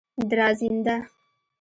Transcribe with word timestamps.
دراځینده 0.29 0.95